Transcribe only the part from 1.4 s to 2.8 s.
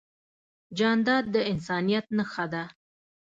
انسانیت نښه ده.